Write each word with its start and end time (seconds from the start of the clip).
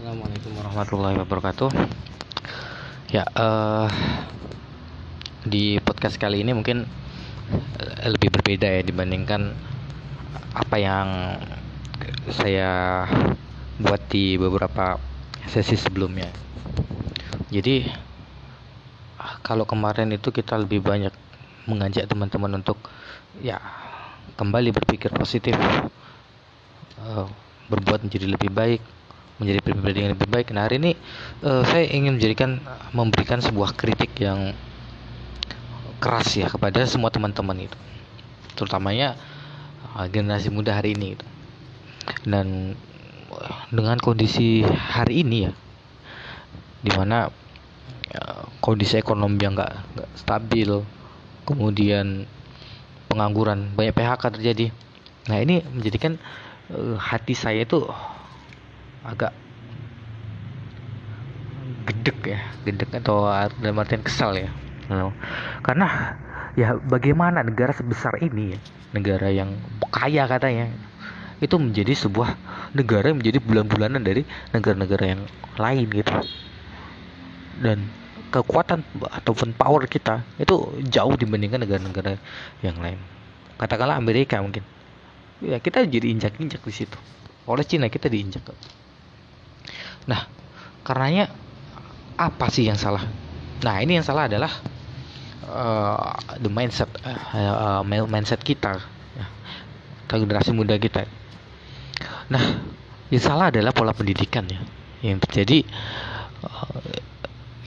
Assalamualaikum 0.00 0.56
warahmatullahi 0.56 1.16
wabarakatuh. 1.20 1.70
Ya, 3.12 3.28
uh, 3.36 3.84
di 5.44 5.76
podcast 5.84 6.16
kali 6.16 6.40
ini 6.40 6.56
mungkin 6.56 6.88
uh, 7.52 8.08
lebih 8.08 8.32
berbeda 8.32 8.64
ya 8.64 8.80
dibandingkan 8.80 9.52
apa 10.56 10.76
yang 10.80 11.36
saya 12.32 13.04
buat 13.76 14.00
di 14.08 14.40
beberapa 14.40 14.96
sesi 15.44 15.76
sebelumnya. 15.76 16.32
Jadi 17.52 17.84
kalau 19.44 19.68
kemarin 19.68 20.16
itu 20.16 20.32
kita 20.32 20.56
lebih 20.56 20.80
banyak 20.80 21.12
mengajak 21.68 22.08
teman-teman 22.08 22.64
untuk 22.64 22.80
ya 23.44 23.60
kembali 24.40 24.72
berpikir 24.80 25.12
positif, 25.12 25.60
uh, 27.04 27.28
berbuat 27.68 28.08
menjadi 28.08 28.32
lebih 28.32 28.48
baik, 28.48 28.80
menjadi 29.40 29.60
pribadi 29.64 30.04
yang 30.04 30.12
lebih 30.12 30.28
baik. 30.28 30.52
Nah 30.52 30.68
hari 30.68 30.76
ini 30.76 30.92
uh, 31.40 31.64
saya 31.64 31.88
ingin 31.88 32.20
menjadikan 32.20 32.60
memberikan 32.92 33.40
sebuah 33.40 33.72
kritik 33.72 34.12
yang 34.20 34.52
keras 35.96 36.36
ya 36.36 36.46
kepada 36.52 36.84
semua 36.84 37.08
teman-teman 37.08 37.64
itu, 37.64 37.78
terutamanya 38.52 39.16
uh, 39.96 40.04
generasi 40.12 40.52
muda 40.52 40.76
hari 40.76 40.92
ini. 40.92 41.16
Itu. 41.16 41.26
Dan 42.28 42.76
uh, 43.32 43.56
dengan 43.72 43.96
kondisi 43.96 44.60
hari 44.64 45.24
ini 45.24 45.48
ya, 45.48 45.52
di 46.84 46.90
mana 46.92 47.32
uh, 48.12 48.44
kondisi 48.60 49.00
ekonomi 49.00 49.40
yang 49.40 49.56
nggak 49.56 49.72
stabil, 50.20 50.84
kemudian 51.48 52.28
pengangguran, 53.08 53.72
banyak 53.72 53.96
PHK 53.96 54.36
terjadi. 54.36 54.66
Nah 55.32 55.36
ini 55.40 55.64
menjadikan 55.64 56.20
uh, 56.72 57.00
hati 57.00 57.32
saya 57.32 57.64
itu 57.64 57.88
agak 59.06 59.32
gedek 61.88 62.18
ya 62.24 62.40
gedek 62.68 63.00
atau 63.00 63.24
dalam 63.60 63.80
artian 63.80 64.04
kesal 64.04 64.36
ya. 64.36 64.52
Karena 65.64 66.18
ya 66.58 66.76
bagaimana 66.76 67.46
negara 67.46 67.70
sebesar 67.70 68.18
ini 68.20 68.56
ya 68.56 68.60
negara 68.90 69.30
yang 69.30 69.54
kaya 69.94 70.26
katanya 70.26 70.66
itu 71.38 71.56
menjadi 71.56 71.94
sebuah 71.94 72.36
negara 72.76 73.14
yang 73.14 73.22
menjadi 73.22 73.38
bulan-bulanan 73.40 74.02
dari 74.02 74.26
negara-negara 74.52 75.04
yang 75.16 75.22
lain 75.56 75.86
gitu. 75.88 76.12
Dan 77.60 77.88
kekuatan 78.34 78.84
ataupun 79.08 79.56
power 79.56 79.88
kita 79.88 80.26
itu 80.36 80.54
jauh 80.90 81.14
dibandingkan 81.16 81.64
negara-negara 81.64 82.20
yang 82.60 82.76
lain. 82.82 83.00
Katakanlah 83.56 83.96
Amerika 83.96 84.42
mungkin. 84.42 84.66
Ya 85.40 85.56
kita 85.56 85.88
jadi 85.88 86.12
injak-injak 86.12 86.60
di 86.60 86.74
situ. 86.74 86.98
Oleh 87.48 87.64
Cina 87.64 87.88
kita 87.88 88.12
diinjak 88.12 88.44
Nah, 90.10 90.26
karenanya 90.82 91.30
apa 92.18 92.50
sih 92.50 92.66
yang 92.66 92.74
salah? 92.74 93.06
Nah, 93.62 93.78
ini 93.78 94.02
yang 94.02 94.06
salah 94.06 94.26
adalah 94.26 94.50
uh, 95.46 96.18
the 96.42 96.50
mindset 96.50 96.90
uh, 97.06 97.80
uh, 97.80 97.82
mindset 97.86 98.42
kita, 98.42 98.82
ya, 99.14 99.26
generasi 100.10 100.50
muda 100.50 100.74
kita. 100.74 101.06
Nah, 102.26 102.58
yang 103.14 103.22
salah 103.22 103.54
adalah 103.54 103.70
pola 103.70 103.94
pendidikan 103.94 104.50
ya, 104.50 104.58
yang 105.06 105.22
terjadi 105.22 105.62
uh, 106.42 106.98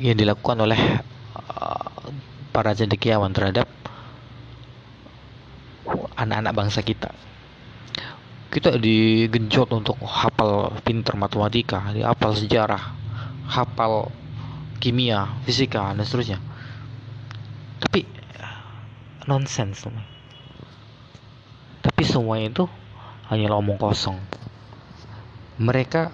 yang 0.04 0.20
dilakukan 0.20 0.60
oleh 0.60 1.00
uh, 1.40 2.12
para 2.52 2.76
cendekiawan 2.76 3.32
terhadap 3.32 3.72
anak-anak 6.20 6.54
bangsa 6.56 6.80
kita 6.84 7.12
kita 8.54 8.78
digenjot 8.78 9.74
untuk 9.74 9.98
hafal 10.06 10.78
pinter 10.86 11.18
matematika, 11.18 11.90
hafal 11.90 12.38
sejarah, 12.38 12.94
hafal 13.50 14.14
kimia, 14.78 15.26
fisika 15.42 15.90
dan 15.98 16.06
seterusnya. 16.06 16.38
Tapi 17.82 18.06
nonsens 19.26 19.90
Tapi 21.82 22.02
semua 22.06 22.38
itu 22.38 22.70
hanya 23.34 23.58
omong 23.58 23.82
kosong. 23.82 24.22
Mereka 25.58 26.14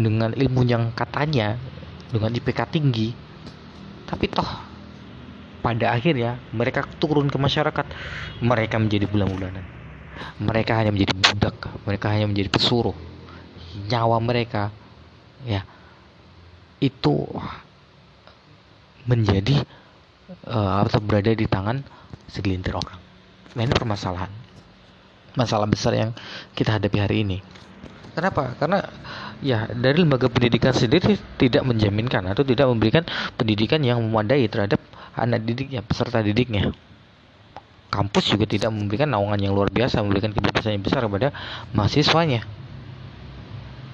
dengan 0.00 0.32
ilmu 0.32 0.64
yang 0.64 0.96
katanya 0.96 1.60
dengan 2.08 2.32
IPK 2.32 2.72
tinggi, 2.72 3.12
tapi 4.08 4.32
toh 4.32 4.48
pada 5.60 5.92
akhirnya 5.92 6.40
mereka 6.56 6.88
turun 6.96 7.28
ke 7.28 7.36
masyarakat, 7.36 7.84
mereka 8.40 8.80
menjadi 8.80 9.04
bulan-bulanan 9.04 9.75
mereka 10.38 10.78
hanya 10.80 10.92
menjadi 10.92 11.14
budak 11.16 11.56
mereka 11.86 12.06
hanya 12.12 12.26
menjadi 12.26 12.50
pesuruh. 12.50 12.96
Nyawa 13.86 14.18
mereka 14.18 14.72
ya 15.44 15.62
itu 16.80 17.24
menjadi 19.06 19.62
uh, 20.50 20.82
atau 20.82 21.00
berada 21.00 21.30
di 21.32 21.46
tangan 21.46 21.80
segelintir 22.26 22.74
orang. 22.74 22.98
Nah 23.54 23.62
ini 23.62 23.72
permasalahan 23.72 24.28
masalah 25.36 25.68
besar 25.68 25.92
yang 25.94 26.10
kita 26.56 26.80
hadapi 26.80 26.98
hari 26.98 27.16
ini. 27.22 27.38
Kenapa? 28.16 28.56
Karena 28.56 28.80
ya 29.44 29.68
dari 29.68 30.00
lembaga 30.00 30.32
pendidikan 30.32 30.72
sendiri 30.72 31.20
tidak 31.36 31.60
menjaminkan 31.68 32.24
atau 32.24 32.40
tidak 32.40 32.64
memberikan 32.72 33.04
pendidikan 33.36 33.84
yang 33.84 34.00
memadai 34.00 34.48
terhadap 34.48 34.80
anak 35.12 35.44
didiknya 35.44 35.84
peserta 35.84 36.24
didiknya 36.24 36.72
kampus 37.96 38.36
juga 38.36 38.44
tidak 38.44 38.68
memberikan 38.68 39.08
naungan 39.08 39.40
yang 39.40 39.56
luar 39.56 39.72
biasa, 39.72 40.04
memberikan 40.04 40.36
kebebasan 40.36 40.76
yang 40.76 40.84
besar 40.84 41.00
kepada 41.00 41.32
mahasiswanya. 41.72 42.44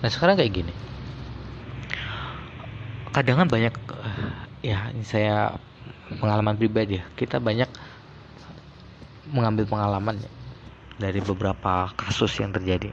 Nah 0.03 0.11
sekarang 0.11 0.35
kayak 0.35 0.51
gini, 0.51 0.75
kadang 3.15 3.39
kan 3.39 3.47
banyak, 3.47 3.71
ya 4.67 4.91
ini 4.91 5.07
saya 5.07 5.55
pengalaman 6.19 6.59
pribadi 6.59 6.99
ya, 6.99 7.07
kita 7.15 7.39
banyak 7.39 7.71
mengambil 9.31 9.65
pengalaman 9.71 10.19
dari 10.99 11.23
beberapa 11.23 11.95
kasus 11.95 12.35
yang 12.43 12.51
terjadi. 12.51 12.91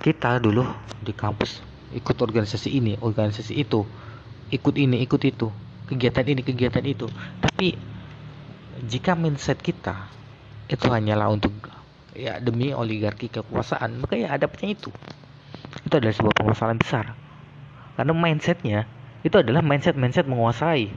Kita 0.00 0.36
dulu 0.36 0.68
di 1.00 1.16
kampus 1.16 1.64
ikut 1.96 2.16
organisasi 2.20 2.76
ini, 2.76 3.00
organisasi 3.00 3.56
itu, 3.56 3.88
ikut 4.52 4.74
ini, 4.76 5.00
ikut 5.00 5.22
itu, 5.24 5.48
kegiatan 5.88 6.24
ini, 6.28 6.40
kegiatan 6.44 6.84
itu, 6.84 7.08
tapi 7.40 7.74
jika 8.86 9.18
mindset 9.18 9.58
kita 9.60 10.08
itu 10.70 10.86
hanyalah 10.86 11.30
untuk 11.30 11.50
ya 12.14 12.38
demi 12.38 12.70
oligarki 12.70 13.30
kekuasaan 13.30 14.02
maka 14.02 14.14
ya 14.18 14.34
adabnya 14.34 14.74
itu. 14.74 14.90
Itu 15.86 15.94
adalah 15.98 16.14
sebuah 16.14 16.34
permasalahan 16.34 16.78
besar. 16.78 17.04
Karena 17.94 18.12
mindsetnya 18.14 18.86
itu 19.20 19.36
adalah 19.36 19.60
mindset 19.60 19.94
mindset 19.98 20.24
menguasai 20.24 20.88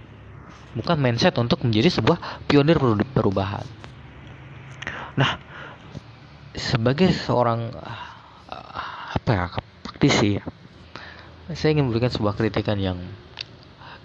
bukan 0.73 0.97
mindset 0.97 1.37
untuk 1.37 1.61
menjadi 1.61 1.89
sebuah 2.01 2.47
pionir 2.49 2.77
perubahan. 3.13 3.65
Nah 5.19 5.37
sebagai 6.53 7.09
seorang 7.13 7.73
apa 9.13 9.29
ya 9.33 9.45
praktisi 9.81 10.37
ya 10.37 10.43
saya 11.53 11.75
ingin 11.75 11.89
memberikan 11.89 12.11
sebuah 12.11 12.35
kritikan 12.35 12.77
yang 12.79 12.99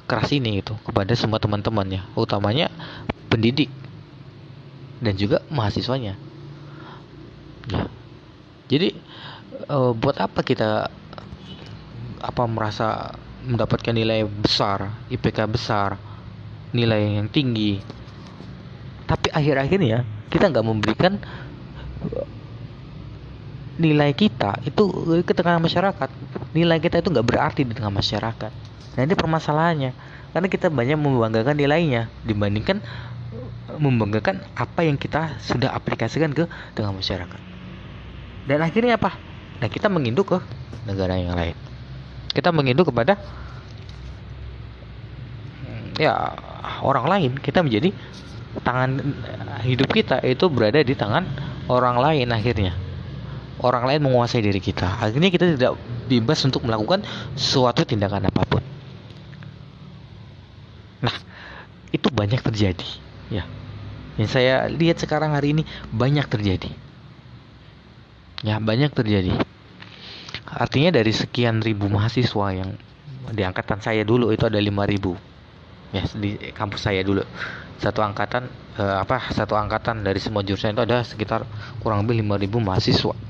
keras 0.09 0.33
ini 0.33 0.65
itu 0.65 0.75
kepada 0.87 1.13
semua 1.13 1.39
teman-teman 1.39 1.87
ya 1.91 2.03
utamanya 2.17 2.73
pendidik 3.29 3.71
dan 4.99 5.15
juga 5.15 5.45
mahasiswanya. 5.53 6.19
Ya. 7.69 7.87
Jadi 8.69 8.97
uh, 9.69 9.93
buat 9.95 10.17
apa 10.19 10.41
kita 10.43 10.91
apa 12.19 12.43
merasa 12.51 13.15
mendapatkan 13.47 13.95
nilai 13.95 14.27
besar, 14.27 14.91
IPK 15.09 15.47
besar, 15.49 15.97
nilai 16.75 17.23
yang 17.23 17.31
tinggi, 17.31 17.81
tapi 19.09 19.33
akhir-akhirnya 19.33 20.05
kita 20.29 20.53
nggak 20.53 20.67
memberikan 20.67 21.17
nilai 23.79 24.11
kita 24.13 24.59
itu 24.67 24.83
ke 25.23 25.33
tengah 25.33 25.63
masyarakat. 25.63 26.11
Nilai 26.53 26.79
kita 26.83 27.01
itu 27.01 27.09
nggak 27.09 27.27
berarti 27.27 27.63
di 27.65 27.73
tengah 27.73 27.95
masyarakat. 27.95 28.53
Nah 28.99 29.03
ini 29.07 29.15
permasalahannya 29.15 29.93
karena 30.35 30.49
kita 30.51 30.69
banyak 30.69 30.99
membanggakan 30.99 31.57
nilainya 31.57 32.11
dibandingkan 32.27 32.83
membanggakan 33.77 34.41
apa 34.57 34.81
yang 34.89 34.97
kita 34.97 35.37
sudah 35.45 35.77
aplikasikan 35.77 36.33
ke 36.33 36.49
tengah 36.73 36.93
masyarakat. 36.97 37.41
Dan 38.49 38.65
akhirnya 38.65 38.97
apa? 38.97 39.21
Nah, 39.61 39.69
kita 39.69 39.93
menginduk 39.93 40.33
ke 40.33 40.39
negara 40.89 41.21
yang 41.21 41.37
lain. 41.37 41.53
Kita 42.33 42.49
menginduk 42.49 42.89
kepada 42.89 43.21
hmm, 45.69 46.01
ya 46.01 46.33
orang 46.81 47.05
lain. 47.05 47.31
Kita 47.37 47.61
menjadi 47.61 47.93
tangan 48.65 49.05
hidup 49.69 49.93
kita 49.93 50.25
itu 50.25 50.49
berada 50.49 50.81
di 50.81 50.97
tangan 50.97 51.29
orang 51.69 52.01
lain 52.01 52.33
akhirnya. 52.33 52.73
Orang 53.59 53.91
lain 53.91 54.01
menguasai 54.07 54.41
diri 54.41 54.63
kita. 54.63 55.03
Akhirnya 55.03 55.29
kita 55.35 55.59
tidak 55.59 55.75
bebas 56.07 56.41
untuk 56.47 56.63
melakukan 56.63 57.03
suatu 57.35 57.83
tindakan 57.83 58.31
apa 58.31 58.43
pun. 58.47 58.63
Nah, 61.03 61.15
itu 61.91 62.07
banyak 62.11 62.39
terjadi, 62.39 62.87
ya. 63.29 63.45
Yang 64.19 64.31
saya 64.35 64.67
lihat 64.67 64.99
sekarang 64.99 65.31
hari 65.31 65.55
ini 65.55 65.63
banyak 65.95 66.27
terjadi. 66.27 66.71
Ya 68.43 68.59
banyak 68.59 68.91
terjadi. 68.91 69.35
Artinya 70.49 70.91
dari 70.95 71.13
sekian 71.15 71.63
ribu 71.63 71.87
mahasiswa 71.87 72.47
yang 72.55 72.75
di 73.31 73.43
angkatan 73.45 73.79
saya 73.85 74.03
dulu 74.03 74.33
itu 74.35 74.49
ada 74.49 74.59
lima 74.59 74.89
ribu. 74.89 75.15
Ya 75.95 76.03
di 76.19 76.35
kampus 76.51 76.89
saya 76.89 77.05
dulu. 77.07 77.23
Satu 77.79 78.03
angkatan 78.03 78.51
eh, 78.75 78.97
apa 78.99 79.31
satu 79.31 79.55
angkatan 79.55 80.03
dari 80.03 80.19
semua 80.19 80.43
jurusan 80.43 80.75
itu 80.75 80.83
ada 80.83 81.07
sekitar 81.07 81.47
kurang 81.79 82.03
lebih 82.03 82.27
lima 82.27 82.35
ribu 82.35 82.59
mahasiswa 82.59 83.28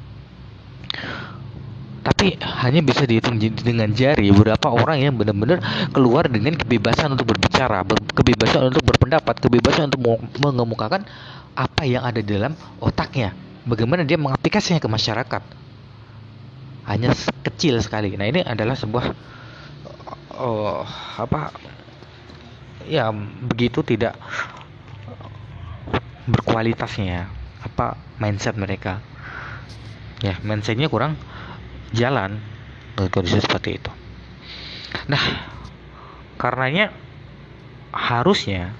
tapi 2.08 2.40
hanya 2.40 2.80
bisa 2.80 3.04
dihitung 3.04 3.36
dengan 3.36 3.92
jari 3.92 4.32
beberapa 4.32 4.72
orang 4.72 4.96
yang 5.04 5.12
benar-benar 5.20 5.60
keluar 5.92 6.24
dengan 6.24 6.56
kebebasan 6.56 7.12
untuk 7.12 7.36
berbicara, 7.36 7.84
ber 7.84 8.00
kebebasan 8.16 8.72
untuk 8.72 8.80
berpendapat, 8.80 9.36
kebebasan 9.36 9.92
untuk 9.92 10.16
mengemukakan 10.40 11.04
apa 11.52 11.84
yang 11.84 12.08
ada 12.08 12.24
di 12.24 12.32
dalam 12.32 12.56
otaknya. 12.80 13.36
Bagaimana 13.68 14.08
dia 14.08 14.16
mengaplikasinya 14.16 14.80
ke 14.80 14.88
masyarakat. 14.88 15.42
Hanya 16.88 17.12
kecil 17.44 17.76
sekali. 17.84 18.16
Nah, 18.16 18.24
ini 18.24 18.40
adalah 18.40 18.72
sebuah 18.72 19.12
oh, 20.32 20.88
apa 21.20 21.52
ya 22.88 23.12
begitu 23.52 23.84
tidak 23.84 24.16
berkualitasnya 26.24 27.28
apa 27.60 28.00
mindset 28.16 28.56
mereka 28.56 29.04
ya 30.24 30.40
mindsetnya 30.40 30.88
kurang 30.88 31.20
jalan 31.94 32.40
kondisi 33.06 33.38
seperti 33.38 33.78
itu. 33.78 33.92
Nah, 35.06 35.22
karenanya 36.40 36.90
harusnya 37.94 38.74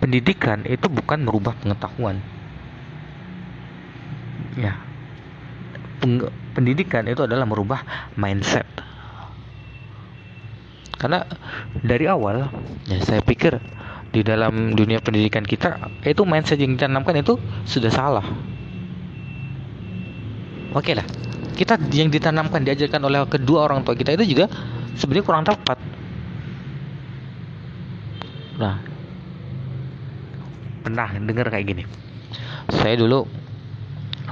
pendidikan 0.00 0.64
itu 0.64 0.86
bukan 0.88 1.24
merubah 1.24 1.54
pengetahuan. 1.60 2.20
Ya. 4.58 4.74
pendidikan 6.54 7.06
itu 7.10 7.26
adalah 7.26 7.42
merubah 7.42 7.82
mindset. 8.14 8.66
Karena 10.98 11.26
dari 11.78 12.06
awal 12.10 12.50
ya 12.86 12.98
saya 13.02 13.22
pikir 13.22 13.58
di 14.10 14.22
dalam 14.26 14.74
dunia 14.74 14.98
pendidikan 14.98 15.46
kita 15.46 15.78
itu 16.02 16.22
mindset 16.26 16.58
yang 16.58 16.74
ditanamkan 16.74 17.18
itu 17.18 17.38
sudah 17.66 17.90
salah. 17.90 18.26
Oke 20.74 20.90
okay 20.90 20.94
lah, 20.98 21.06
kita 21.58 21.74
yang 21.90 22.06
ditanamkan 22.06 22.62
diajarkan 22.62 23.02
oleh 23.02 23.26
kedua 23.26 23.66
orang 23.66 23.82
tua 23.82 23.98
kita 23.98 24.14
itu 24.14 24.38
juga 24.38 24.46
sebenarnya 24.94 25.24
kurang 25.26 25.42
tepat. 25.42 25.78
Nah. 28.62 28.76
Pernah 30.86 31.08
dengar 31.18 31.50
kayak 31.50 31.66
gini? 31.66 31.84
Saya 32.70 32.94
dulu 32.94 33.26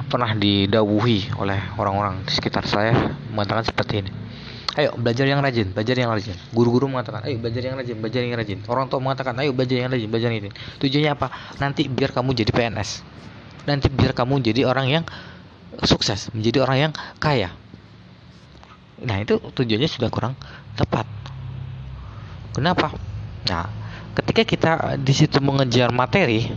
pernah 0.07 0.31
didawuhi 0.39 1.35
oleh 1.43 1.59
orang-orang 1.77 2.23
di 2.23 2.31
sekitar 2.31 2.63
saya 2.63 2.95
mengatakan 3.35 3.67
seperti 3.67 4.07
ini. 4.07 4.11
Ayo 4.77 4.93
belajar 4.95 5.25
yang 5.25 5.43
rajin 5.43 5.75
belajar 5.75 5.97
yang 5.99 6.13
rajin. 6.15 6.37
Guru-guru 6.55 6.87
mengatakan 6.87 7.27
ayo 7.27 7.43
belajar 7.43 7.65
yang 7.65 7.75
rajin 7.75 7.97
belajar 7.99 8.21
yang 8.23 8.37
rajin. 8.39 8.59
Orang 8.71 8.87
tua 8.87 9.03
mengatakan 9.03 9.35
ayo 9.43 9.51
belajar 9.51 9.77
yang 9.83 9.91
rajin 9.91 10.09
belajar 10.09 10.29
yang 10.31 10.47
rajin. 10.47 10.55
Tujuannya 10.79 11.11
apa? 11.11 11.27
Nanti 11.59 11.91
biar 11.91 12.15
kamu 12.15 12.31
jadi 12.37 12.53
PNS 12.55 13.17
nanti 13.67 13.91
biar 13.91 14.15
kamu 14.15 14.41
jadi 14.41 14.63
orang 14.65 14.87
yang 14.87 15.05
sukses, 15.85 16.31
menjadi 16.33 16.65
orang 16.65 16.79
yang 16.89 16.93
kaya. 17.21 17.51
Nah, 19.03 19.21
itu 19.21 19.37
tujuannya 19.37 19.91
sudah 19.91 20.09
kurang 20.09 20.35
tepat. 20.77 21.05
Kenapa? 22.57 22.89
Nah, 23.47 23.69
ketika 24.17 24.43
kita 24.49 24.73
di 24.97 25.13
situ 25.13 25.37
mengejar 25.45 25.93
materi, 25.93 26.49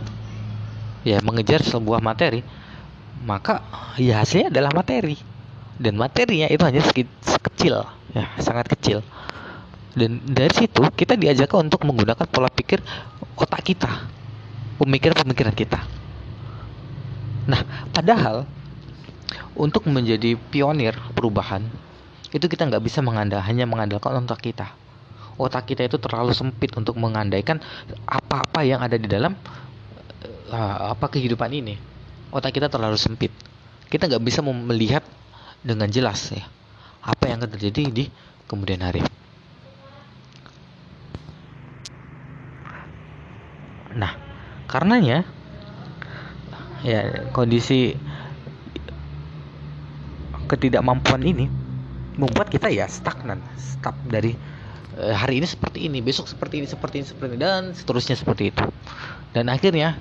ya 1.04 1.20
mengejar 1.20 1.60
sebuah 1.60 2.00
materi, 2.00 2.40
maka 3.20 3.60
ya 4.00 4.24
hasilnya 4.24 4.48
adalah 4.48 4.72
materi. 4.72 5.20
Dan 5.80 5.96
materinya 5.96 6.48
itu 6.48 6.60
hanya 6.60 6.84
sekecil, 7.24 7.84
ya, 8.12 8.24
sangat 8.40 8.68
kecil. 8.76 9.00
Dan 9.96 10.20
dari 10.24 10.52
situ 10.52 10.84
kita 10.92 11.16
diajarkan 11.16 11.68
untuk 11.68 11.84
menggunakan 11.88 12.28
pola 12.28 12.52
pikir 12.52 12.84
otak 13.36 13.64
kita, 13.64 13.88
pemikiran-pemikiran 14.76 15.56
kita. 15.56 15.80
Nah, 17.48 17.64
padahal 17.92 18.44
untuk 19.58 19.86
menjadi 19.90 20.38
pionir 20.38 20.94
perubahan 21.14 21.66
itu 22.30 22.46
kita 22.46 22.70
nggak 22.70 22.82
bisa 22.82 23.02
mengandalkan 23.02 23.46
hanya 23.50 23.66
mengandalkan 23.66 24.22
otak 24.22 24.42
kita. 24.42 24.70
Otak 25.40 25.66
kita 25.72 25.88
itu 25.88 25.96
terlalu 25.98 26.36
sempit 26.36 26.70
untuk 26.76 26.94
mengandaikan 27.00 27.58
apa-apa 28.06 28.60
yang 28.62 28.84
ada 28.84 28.94
di 28.94 29.08
dalam 29.08 29.34
uh, 30.52 30.94
apa 30.94 31.10
kehidupan 31.10 31.50
ini. 31.50 31.74
Otak 32.30 32.54
kita 32.54 32.70
terlalu 32.70 32.94
sempit. 33.00 33.34
Kita 33.90 34.06
nggak 34.06 34.22
bisa 34.22 34.44
melihat 34.44 35.02
dengan 35.66 35.90
jelas 35.90 36.30
ya 36.30 36.46
apa 37.00 37.32
yang 37.32 37.40
akan 37.40 37.50
terjadi 37.56 37.82
di 37.90 38.04
kemudian 38.46 38.84
hari. 38.84 39.02
Nah 43.96 44.12
karenanya 44.70 45.26
ya 46.86 47.26
kondisi 47.34 47.96
ketidakmampuan 50.50 51.22
ini 51.22 51.46
membuat 52.18 52.50
kita 52.50 52.66
ya 52.74 52.90
stagnan, 52.90 53.38
stuck 53.54 53.94
dari 54.10 54.34
e, 54.98 55.04
hari 55.14 55.38
ini 55.38 55.46
seperti 55.46 55.86
ini, 55.86 56.02
besok 56.02 56.26
seperti 56.26 56.58
ini, 56.58 56.66
seperti 56.66 57.00
ini, 57.00 57.06
seperti 57.06 57.32
ini 57.38 57.40
dan 57.40 57.70
seterusnya 57.70 58.18
seperti 58.18 58.50
itu. 58.50 58.64
Dan 59.30 59.46
akhirnya 59.46 59.94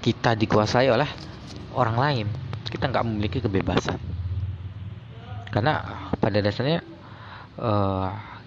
kita 0.00 0.32
dikuasai 0.32 0.88
oleh 0.88 1.06
orang 1.76 1.96
lain. 2.00 2.26
Kita 2.64 2.88
nggak 2.88 3.04
memiliki 3.04 3.38
kebebasan. 3.44 4.00
Karena 5.52 5.84
pada 6.16 6.40
dasarnya 6.40 6.80
e, 7.60 7.70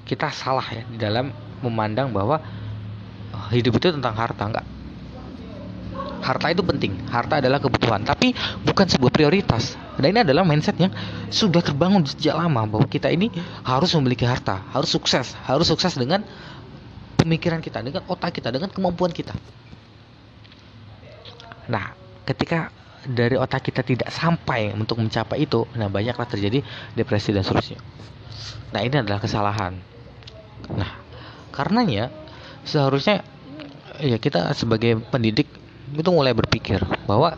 kita 0.10 0.34
salah 0.34 0.66
ya 0.74 0.84
di 0.90 0.98
dalam 0.98 1.30
memandang 1.62 2.10
bahwa 2.10 2.42
hidup 3.54 3.78
itu 3.78 3.94
tentang 3.94 4.18
harta 4.18 4.50
enggak 4.50 4.66
harta 6.22 6.54
itu 6.54 6.62
penting. 6.62 6.96
Harta 7.10 7.42
adalah 7.42 7.58
kebutuhan. 7.58 8.06
Tapi 8.06 8.34
bukan 8.64 8.86
sebuah 8.88 9.12
prioritas. 9.12 9.76
Dan 10.02 10.18
ini 10.18 10.26
adalah 10.26 10.42
mindset 10.42 10.78
yang 10.82 10.94
sudah 11.30 11.62
terbangun 11.62 12.02
sejak 12.08 12.34
lama 12.34 12.66
bahwa 12.66 12.90
kita 12.90 13.12
ini 13.14 13.30
harus 13.62 13.94
memiliki 13.94 14.26
harta 14.26 14.66
harus 14.74 14.90
sukses 14.90 15.38
harus 15.46 15.70
sukses 15.70 15.94
dengan 15.94 16.26
pemikiran 17.22 17.62
kita 17.62 17.86
dengan 17.86 18.02
otak 18.10 18.34
kita 18.34 18.50
dengan 18.50 18.74
kemampuan 18.74 19.14
kita. 19.14 19.38
Nah 21.70 21.94
ketika 22.26 22.74
dari 23.06 23.38
otak 23.38 23.70
kita 23.70 23.86
tidak 23.86 24.10
sampai 24.10 24.74
untuk 24.74 24.98
mencapai 24.98 25.46
itu 25.46 25.70
nah 25.78 25.86
banyaklah 25.86 26.26
terjadi 26.26 26.66
depresi 26.98 27.30
dan 27.30 27.46
seterusnya. 27.46 27.78
Nah 28.74 28.82
ini 28.82 29.06
adalah 29.06 29.22
kesalahan. 29.22 29.78
Nah 30.74 30.92
karenanya 31.54 32.10
seharusnya 32.66 33.22
ya 34.02 34.18
kita 34.18 34.50
sebagai 34.58 34.98
pendidik 35.14 35.61
itu 35.92 36.10
mulai 36.12 36.32
berpikir 36.32 36.80
bahwa 37.06 37.36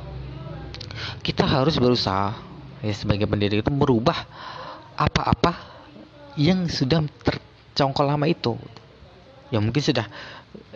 kita 1.25 1.43
harus 1.43 1.75
berusaha 1.81 2.37
ya 2.83 2.93
sebagai 2.93 3.25
pendidik 3.25 3.65
itu 3.65 3.71
merubah 3.73 4.27
apa-apa 4.93 5.57
yang 6.37 6.69
sudah 6.69 7.01
tercongkol 7.23 8.05
lama 8.09 8.29
itu 8.29 8.57
yang 9.53 9.61
mungkin 9.61 9.81
sudah 9.85 10.05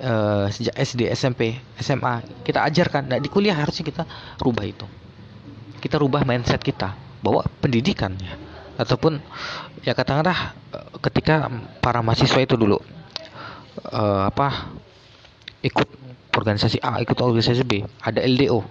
uh, 0.02 0.46
sejak 0.54 0.74
SD, 0.78 1.10
SMP, 1.14 1.58
SMA 1.82 2.22
kita 2.46 2.62
ajarkan. 2.62 3.10
Nah 3.10 3.18
di 3.18 3.30
kuliah 3.30 3.58
harusnya 3.58 3.86
kita 3.86 4.04
rubah 4.38 4.66
itu. 4.66 4.86
Kita 5.82 5.98
rubah 5.98 6.22
mindset 6.26 6.62
kita 6.62 6.94
bahwa 7.22 7.42
pendidikan 7.62 8.14
ya 8.22 8.38
ataupun 8.78 9.18
ya 9.82 9.98
katakanlah 9.98 10.54
eh, 10.70 10.88
ketika 11.10 11.50
para 11.82 12.06
mahasiswa 12.06 12.38
itu 12.46 12.54
dulu 12.54 12.78
uh, 13.90 14.30
apa 14.30 14.70
ikut 15.66 15.97
organisasi 16.38 16.78
A 16.86 17.02
ikut 17.02 17.18
organisasi 17.18 17.66
B 17.66 17.82
ada 18.06 18.22
LDO 18.22 18.62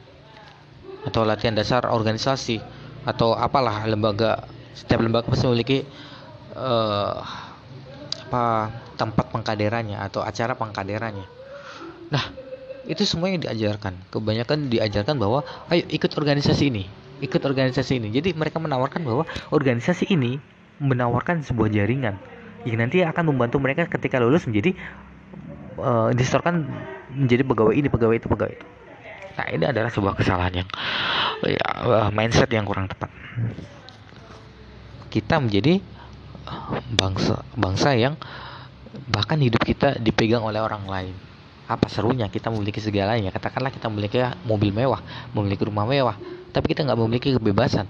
atau 1.07 1.23
latihan 1.23 1.55
dasar 1.55 1.87
organisasi 1.87 2.59
atau 3.07 3.35
apalah 3.35 3.87
lembaga 3.87 4.47
setiap 4.75 5.03
lembaga 5.03 5.31
pasti 5.31 5.47
memiliki 5.47 5.79
uh, 6.55 7.23
apa 8.27 8.75
tempat 8.99 9.31
pengkaderannya 9.31 10.03
atau 10.03 10.25
acara 10.27 10.59
pengkaderannya. 10.59 11.27
Nah 12.11 12.25
itu 12.91 13.07
semua 13.07 13.31
yang 13.31 13.43
diajarkan. 13.43 13.95
Kebanyakan 14.11 14.67
diajarkan 14.67 15.15
bahwa 15.19 15.47
ayo 15.71 15.87
ikut 15.91 16.11
organisasi 16.19 16.71
ini 16.75 16.85
ikut 17.21 17.41
organisasi 17.41 17.97
ini. 17.97 18.09
Jadi 18.13 18.37
mereka 18.37 18.61
menawarkan 18.61 19.01
bahwa 19.05 19.25
organisasi 19.49 20.13
ini 20.13 20.37
menawarkan 20.77 21.41
sebuah 21.41 21.73
jaringan 21.73 22.21
yang 22.69 22.77
nanti 22.83 23.01
akan 23.01 23.33
membantu 23.33 23.57
mereka 23.63 23.89
ketika 23.89 24.21
lulus 24.21 24.45
menjadi 24.45 24.77
uh, 25.81 26.13
distorkan 26.13 26.69
menjadi 27.13 27.43
pegawai 27.47 27.75
ini 27.75 27.89
pegawai 27.91 28.17
itu 28.19 28.29
pegawai 28.31 28.55
itu. 28.55 28.67
Nah 29.37 29.47
ini 29.53 29.65
adalah 29.69 29.91
sebuah 29.93 30.17
kesalahan 30.17 30.65
yang 30.65 30.69
ya, 31.45 31.67
uh, 31.85 32.11
mindset 32.11 32.49
yang 32.49 32.65
kurang 32.65 32.89
tepat. 32.89 33.13
Kita 35.13 35.39
menjadi 35.39 35.81
bangsa 36.97 37.45
bangsa 37.53 37.93
yang 37.99 38.17
bahkan 39.13 39.37
hidup 39.37 39.61
kita 39.61 40.01
dipegang 40.01 40.43
oleh 40.43 40.59
orang 40.59 40.89
lain. 40.89 41.15
Apa 41.67 41.91
serunya 41.91 42.31
kita 42.31 42.49
memiliki 42.49 42.79
segalanya? 42.79 43.29
Katakanlah 43.35 43.75
kita 43.75 43.91
memiliki 43.91 44.23
mobil 44.47 44.71
mewah 44.73 45.03
memiliki 45.37 45.67
rumah 45.67 45.85
mewah 45.85 46.17
tapi 46.55 46.73
kita 46.73 46.89
nggak 46.89 46.97
memiliki 46.97 47.37
kebebasan. 47.37 47.85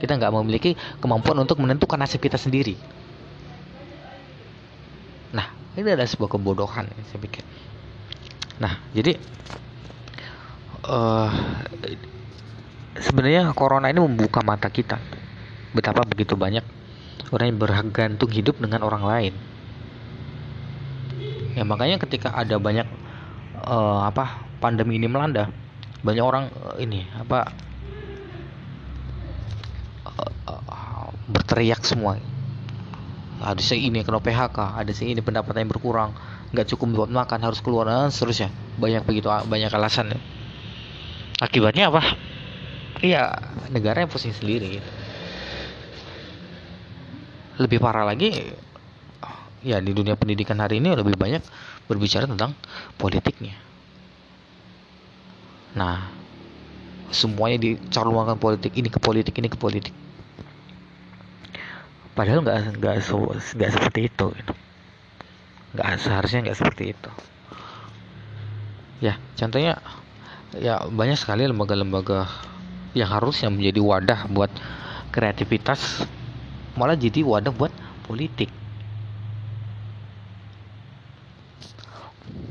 Kita 0.00 0.16
nggak 0.16 0.32
memiliki 0.32 0.74
kemampuan 0.98 1.38
untuk 1.38 1.60
menentukan 1.60 2.00
nasib 2.00 2.18
kita 2.18 2.40
sendiri. 2.40 2.74
Nah 5.30 5.46
ini 5.78 5.86
adalah 5.86 6.08
sebuah 6.08 6.34
kebodohan 6.34 6.90
saya 7.06 7.20
pikir 7.22 7.44
nah 8.60 8.76
jadi 8.92 9.16
uh, 10.84 11.30
sebenarnya 13.00 13.50
corona 13.56 13.88
ini 13.88 14.00
membuka 14.02 14.42
mata 14.42 14.68
kita. 14.68 14.98
Betapa 15.70 16.02
begitu 16.02 16.34
banyak 16.34 16.62
orang 17.30 17.46
yang 17.54 17.58
bergantung 17.58 18.30
hidup 18.30 18.58
dengan 18.58 18.82
orang 18.82 19.04
lain. 19.06 19.34
Ya 21.54 21.62
makanya 21.66 21.98
ketika 22.02 22.34
ada 22.34 22.58
banyak 22.58 22.86
uh, 23.66 24.06
apa 24.06 24.46
pandemi 24.58 24.98
ini 24.98 25.06
melanda 25.10 25.50
banyak 26.00 26.24
orang 26.24 26.44
uh, 26.50 26.76
ini 26.80 27.06
apa 27.14 27.50
berteriak 31.30 31.86
semua. 31.86 32.18
Ada 33.40 33.62
si 33.62 33.88
ini 33.88 34.04
kena 34.04 34.20
PHK 34.20 34.58
ada 34.76 34.92
si 34.92 35.08
ini 35.08 35.22
pendapatan 35.24 35.64
yang 35.64 35.72
berkurang 35.72 36.12
nggak 36.50 36.66
cukup 36.74 37.06
buat 37.06 37.10
makan 37.10 37.40
harus 37.46 37.62
keluar 37.62 37.86
dan 37.86 38.10
seterusnya. 38.10 38.50
Banyak 38.78 39.06
begitu 39.06 39.30
banyak 39.30 39.70
alasan 39.70 40.14
akibatnya 41.40 41.88
apa? 41.88 42.02
Iya 43.00 43.32
negara 43.72 44.04
yang 44.04 44.10
pusing 44.12 44.34
sendiri. 44.36 44.82
Lebih 47.56 47.80
parah 47.80 48.04
lagi 48.04 48.52
ya 49.60 49.76
di 49.80 49.92
dunia 49.92 50.16
pendidikan 50.16 50.56
hari 50.56 50.80
ini 50.80 50.96
lebih 50.96 51.16
banyak 51.16 51.44
berbicara 51.84 52.24
tentang 52.24 52.56
politiknya. 52.96 53.56
Nah 55.76 56.08
semuanya 57.10 57.58
dicarlumakan 57.58 58.38
politik 58.38 58.72
ini 58.76 58.88
ke 58.88 58.98
politik 59.02 59.34
ini 59.38 59.48
ke 59.50 59.58
politik. 59.58 59.94
Padahal 62.16 62.44
nggak 62.44 62.80
nggak 62.80 62.94
nggak 63.56 63.70
seperti 63.70 64.00
itu 64.12 64.26
gitu. 64.34 64.52
Nggak 65.74 65.86
seharusnya 66.02 66.50
nggak 66.50 66.58
seperti 66.58 66.84
itu. 66.96 67.10
Ya 69.00 69.16
contohnya 69.38 69.80
ya 70.58 70.82
banyak 70.90 71.16
sekali 71.16 71.46
lembaga-lembaga 71.46 72.26
yang 72.92 73.06
harusnya 73.06 73.48
menjadi 73.48 73.80
wadah 73.80 74.20
buat 74.28 74.50
kreativitas 75.14 76.04
malah 76.74 76.98
jadi 76.98 77.22
wadah 77.22 77.54
buat 77.54 77.70
politik. 78.06 78.50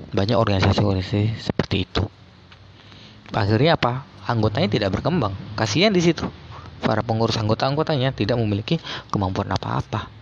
Banyak 0.09 0.35
organisasi-organisasi 0.35 1.51
seperti 1.51 1.85
itu. 1.85 2.03
Akhirnya 3.29 3.77
apa? 3.77 4.03
Anggotanya 4.25 4.69
tidak 4.69 4.89
berkembang. 4.97 5.37
Kasihan 5.53 5.93
di 5.93 6.01
situ. 6.01 6.25
Para 6.81 7.05
pengurus 7.05 7.37
anggota-anggotanya 7.37 8.09
tidak 8.15 8.41
memiliki 8.41 8.81
kemampuan 9.13 9.53
apa-apa. 9.53 10.18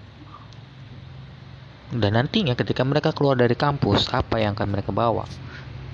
Dan 1.88 2.20
nantinya 2.20 2.52
ketika 2.52 2.84
mereka 2.84 3.16
keluar 3.16 3.40
dari 3.40 3.56
kampus, 3.56 4.12
apa 4.12 4.44
yang 4.44 4.60
akan 4.60 4.68
mereka 4.76 4.92
bawa? 4.92 5.24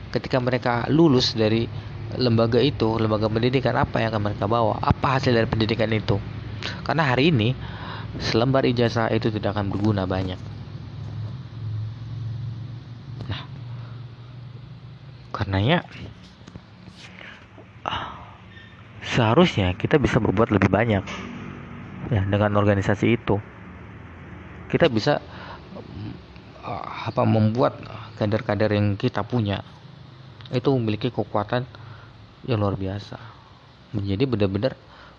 Ketika 0.09 0.41
mereka 0.41 0.89
lulus 0.89 1.38
dari 1.38 1.69
lembaga 2.17 2.57
itu, 2.57 2.97
lembaga 2.97 3.29
pendidikan, 3.29 3.77
apa 3.77 4.01
yang 4.01 4.09
akan 4.13 4.33
mereka 4.33 4.45
bawa? 4.50 4.81
Apa 4.81 5.21
hasil 5.21 5.38
dari 5.38 5.45
pendidikan 5.45 5.89
itu? 5.93 6.17
Karena 6.81 7.05
hari 7.05 7.29
ini 7.29 7.53
selembar 8.17 8.65
ijazah 8.65 9.13
itu 9.13 9.29
tidak 9.29 9.53
akan 9.53 9.69
berguna 9.69 10.09
banyak. 10.09 10.38
Nah, 13.29 13.41
karenanya 15.29 15.85
seharusnya 19.13 19.77
kita 19.77 20.01
bisa 20.01 20.17
berbuat 20.17 20.50
lebih 20.50 20.73
banyak 20.73 21.03
ya 22.09 22.21
dengan 22.25 22.57
organisasi 22.57 23.19
itu 23.19 23.38
kita 24.73 24.89
bisa 24.89 25.21
apa 27.03 27.27
membuat 27.27 27.83
kader-kader 28.15 28.72
yang 28.72 28.95
kita 28.95 29.27
punya 29.27 29.60
itu 30.55 30.72
memiliki 30.72 31.12
kekuatan 31.12 31.67
yang 32.48 32.63
luar 32.63 32.79
biasa. 32.79 33.19
Menjadi 33.91 34.24
benar-benar 34.24 34.74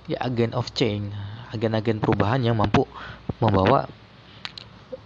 ya 0.08 0.20
agen 0.24 0.56
of 0.56 0.72
change 0.72 1.12
agen-agen 1.54 2.02
perubahan 2.02 2.42
yang 2.42 2.58
mampu 2.58 2.82
membawa 3.38 3.86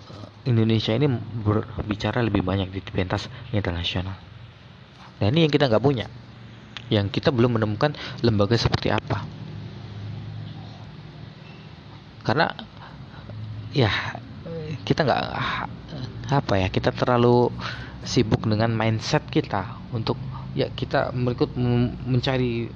uh, 0.09 0.29
Indonesia 0.49 0.97
ini 0.97 1.05
berbicara 1.45 2.25
lebih 2.25 2.41
banyak 2.41 2.73
di 2.73 2.81
pentas 2.89 3.29
internasional. 3.53 4.17
Dan 5.21 5.37
ini 5.37 5.45
yang 5.45 5.53
kita 5.53 5.69
nggak 5.69 5.85
punya. 5.85 6.09
Yang 6.89 7.21
kita 7.21 7.29
belum 7.29 7.61
menemukan 7.61 7.93
lembaga 8.25 8.57
seperti 8.57 8.89
apa. 8.89 9.29
Karena 12.25 12.49
ya 13.77 13.93
kita 14.89 15.05
nggak 15.05 15.21
apa 16.29 16.61
ya 16.61 16.69
kita 16.69 16.93
terlalu 16.93 17.49
sibuk 18.05 18.45
dengan 18.45 18.73
mindset 18.73 19.25
kita 19.29 19.81
untuk 19.97 20.21
ya 20.53 20.69
kita 20.73 21.13
berikut 21.13 21.57
mencari 22.05 22.69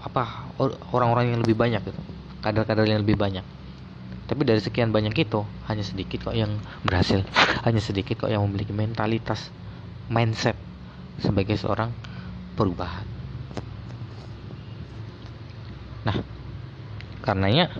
apa 0.00 0.48
orang-orang 0.92 1.36
yang 1.36 1.40
lebih 1.44 1.56
banyak 1.56 1.84
gitu 1.84 2.00
kader-kader 2.40 2.88
yang 2.88 3.04
lebih 3.04 3.20
banyak 3.20 3.44
tapi 4.28 4.44
dari 4.44 4.60
sekian 4.60 4.92
banyak 4.92 5.12
itu 5.16 5.40
hanya 5.68 5.84
sedikit 5.84 6.28
kok 6.28 6.36
yang 6.36 6.56
berhasil 6.84 7.24
hanya 7.66 7.80
sedikit 7.80 8.24
kok 8.24 8.32
yang 8.32 8.44
memiliki 8.44 8.72
mentalitas 8.72 9.48
mindset 10.08 10.56
sebagai 11.20 11.58
seorang 11.58 11.92
perubahan. 12.54 13.04
Nah, 16.06 16.16
karenanya 17.22 17.70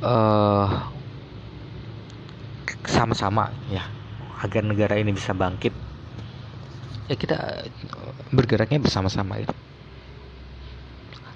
uh, 0.00 0.93
sama-sama 2.94 3.50
ya. 3.66 3.82
Agar 4.38 4.62
negara 4.62 4.94
ini 4.94 5.10
bisa 5.10 5.34
bangkit. 5.34 5.74
Ya 7.10 7.18
kita 7.18 7.66
bergeraknya 8.30 8.78
bersama-sama 8.80 9.42
itu 9.42 9.52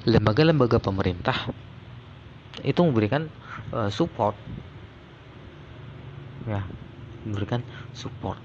lembaga-lembaga 0.09 0.81
pemerintah 0.81 1.53
itu 2.65 2.81
memberikan 2.81 3.29
uh, 3.75 3.93
support. 3.93 4.35
Ya 6.49 6.65
memberikan 7.29 7.61
support. 7.93 8.41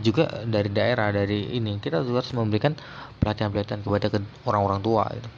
Juga 0.00 0.42
dari 0.48 0.72
daerah 0.72 1.12
dari 1.12 1.52
ini 1.52 1.78
kita 1.78 2.02
juga 2.02 2.24
harus 2.24 2.32
memberikan 2.32 2.74
pelatihan-pelatihan 3.22 3.84
kepada 3.84 4.08
orang-orang 4.48 4.80
tua 4.82 5.04
gitu. 5.12 5.30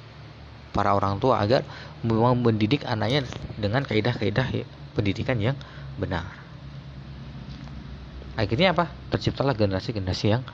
para 0.68 0.94
orang 0.94 1.18
tua 1.18 1.42
agar 1.42 1.66
memang 2.06 2.38
mendidik 2.38 2.86
anaknya 2.86 3.26
dengan 3.58 3.82
kaidah-kaidah 3.82 4.46
pendidikan 4.94 5.34
yang 5.42 5.56
benar. 5.98 6.24
Akhirnya 8.38 8.70
apa? 8.70 8.86
Terciptalah 9.10 9.50
generasi-generasi 9.58 10.26
yang 10.30 10.46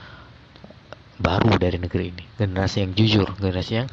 baru 1.20 1.60
dari 1.60 1.76
negeri 1.76 2.16
ini. 2.16 2.24
Generasi 2.40 2.80
yang 2.80 2.96
jujur 2.96 3.28
generasi 3.36 3.84
yang 3.84 3.88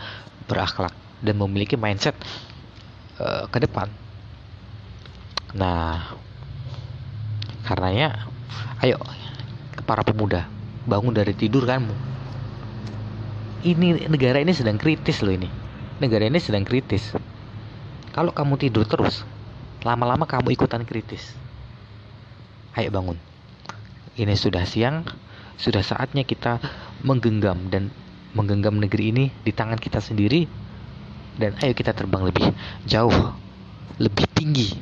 berakhlak 0.47 0.95
dan 1.19 1.35
memiliki 1.35 1.75
mindset 1.75 2.15
uh, 3.19 3.51
ke 3.51 3.59
depan. 3.59 3.91
Nah 5.59 6.15
karenanya 7.67 8.31
ayo 8.79 8.97
para 9.83 10.07
pemuda 10.07 10.47
bangun 10.87 11.11
dari 11.11 11.35
tidur 11.35 11.67
kamu. 11.67 11.91
Ini 13.61 14.09
negara 14.09 14.39
ini 14.39 14.55
sedang 14.55 14.79
kritis 14.79 15.19
loh 15.19 15.35
ini. 15.35 15.51
Negara 15.99 16.25
ini 16.25 16.39
sedang 16.41 16.63
kritis. 16.63 17.11
Kalau 18.15 18.31
kamu 18.31 18.55
tidur 18.55 18.87
terus 18.87 19.27
lama-lama 19.83 20.23
kamu 20.23 20.55
ikutan 20.55 20.87
kritis 20.87 21.40
ayo 22.77 22.89
bangun. 22.91 23.17
Ini 24.15 24.35
sudah 24.35 24.63
siang 24.67 25.07
sudah 25.61 25.85
saatnya 25.85 26.25
kita 26.25 26.57
menggenggam 27.05 27.69
dan 27.69 27.93
menggenggam 28.33 28.81
negeri 28.81 29.13
ini 29.13 29.25
di 29.45 29.51
tangan 29.53 29.77
kita 29.77 30.01
sendiri 30.01 30.49
dan 31.37 31.53
ayo 31.61 31.77
kita 31.77 31.93
terbang 31.93 32.25
lebih 32.25 32.49
jauh 32.89 33.13
lebih 34.01 34.25
tinggi 34.33 34.73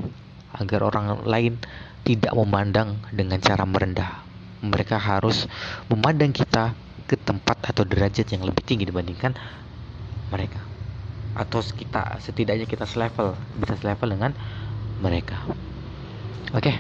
agar 0.55 0.87
orang 0.87 1.27
lain 1.27 1.59
tidak 2.07 2.31
memandang 2.33 2.97
dengan 3.11 3.37
cara 3.43 3.67
merendah. 3.67 4.23
Mereka 4.59 4.99
harus 4.99 5.47
memandang 5.87 6.35
kita 6.35 6.75
ke 7.07 7.15
tempat 7.17 7.63
atau 7.63 7.83
derajat 7.87 8.27
yang 8.31 8.43
lebih 8.45 8.61
tinggi 8.61 8.85
dibandingkan 8.85 9.33
mereka 10.29 10.61
atau 11.37 11.61
kita 11.61 12.17
setidaknya 12.21 12.65
kita 12.65 12.83
selevel 12.83 13.37
bisa 13.57 13.77
selevel 13.77 14.09
dengan 14.11 14.31
mereka. 14.99 15.37
Oke 16.51 16.73
okay, 16.73 16.75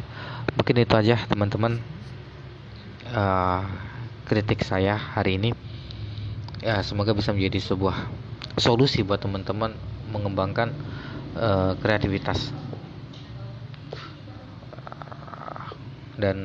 mungkin 0.59 0.83
itu 0.83 0.91
aja 0.91 1.15
teman-teman. 1.31 1.79
Uh, 3.09 3.63
kritik 4.27 4.61
saya 4.67 4.99
hari 4.99 5.39
ini. 5.39 5.55
Ya 6.59 6.83
semoga 6.83 7.15
bisa 7.15 7.31
menjadi 7.31 7.63
sebuah 7.63 8.11
solusi 8.59 9.01
buat 9.01 9.23
teman-teman 9.23 9.71
mengembangkan 10.11 10.75
uh, 11.39 11.79
kreativitas. 11.79 12.51
Dan 16.19 16.37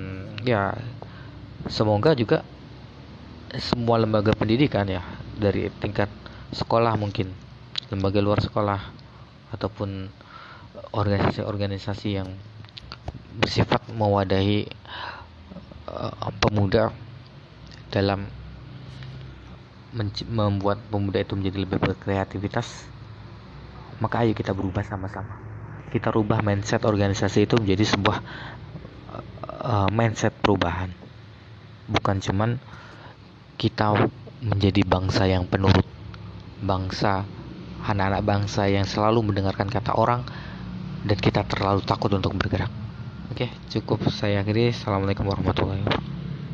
ya 0.47 0.79
semoga 1.67 2.15
juga 2.15 2.47
semua 3.59 3.99
lembaga 3.99 4.31
pendidikan 4.31 4.87
ya 4.87 5.03
dari 5.35 5.67
tingkat 5.83 6.07
sekolah 6.55 6.95
mungkin 6.95 7.35
lembaga 7.91 8.23
luar 8.23 8.39
sekolah 8.39 8.79
ataupun 9.51 10.07
organisasi-organisasi 10.95 12.09
yang 12.15 12.31
bersifat 13.39 13.83
mewadahi 13.91 14.71
uh, 15.91 16.31
pemuda 16.39 16.95
dalam 17.91 18.27
membuat 20.27 20.83
pemuda 20.91 21.23
itu 21.23 21.39
menjadi 21.39 21.59
lebih 21.63 21.79
berkreativitas 21.79 22.91
maka 24.03 24.27
ayo 24.27 24.35
kita 24.35 24.51
berubah 24.51 24.83
sama-sama. 24.83 25.39
Kita 25.95 26.11
rubah 26.11 26.43
mindset 26.43 26.83
organisasi 26.83 27.47
itu 27.47 27.55
menjadi 27.55 27.87
sebuah 27.87 28.19
uh, 29.63 29.89
mindset 29.95 30.35
perubahan. 30.43 30.91
Bukan 31.87 32.19
cuman 32.19 32.59
kita 33.55 33.95
menjadi 34.43 34.83
bangsa 34.83 35.31
yang 35.31 35.47
penurut 35.47 35.87
bangsa 36.59 37.23
anak-anak 37.87 38.23
bangsa 38.25 38.67
yang 38.67 38.89
selalu 38.89 39.31
mendengarkan 39.31 39.71
kata 39.71 39.95
orang 39.95 40.27
dan 41.05 41.19
kita 41.21 41.45
terlalu 41.47 41.85
takut 41.85 42.11
untuk 42.11 42.35
bergerak 42.35 42.84
oke 43.35 43.51
cukup 43.67 43.99
saya 44.15 44.47
akhiri. 44.47 44.71
Assalamualaikum 44.71 45.27
warahmatullahi 45.27 45.83
wabarakatuh 45.83 46.24